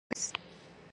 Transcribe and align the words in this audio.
There 0.09 0.17
is 0.17 0.33
no 0.33 0.37
choice. 0.39 0.45